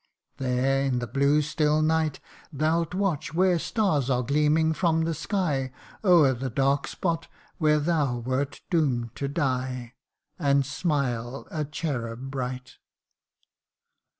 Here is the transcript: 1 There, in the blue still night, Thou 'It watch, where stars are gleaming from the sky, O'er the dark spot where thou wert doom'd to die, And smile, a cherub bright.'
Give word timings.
1 0.37 0.49
There, 0.49 0.83
in 0.83 0.97
the 0.97 1.05
blue 1.05 1.43
still 1.43 1.83
night, 1.83 2.19
Thou 2.51 2.81
'It 2.81 2.95
watch, 2.95 3.35
where 3.35 3.59
stars 3.59 4.09
are 4.09 4.23
gleaming 4.23 4.73
from 4.73 5.01
the 5.03 5.13
sky, 5.13 5.71
O'er 6.03 6.33
the 6.33 6.49
dark 6.49 6.87
spot 6.87 7.27
where 7.59 7.79
thou 7.79 8.17
wert 8.17 8.61
doom'd 8.71 9.15
to 9.17 9.27
die, 9.27 9.93
And 10.39 10.65
smile, 10.65 11.47
a 11.51 11.65
cherub 11.65 12.31
bright.' 12.31 12.77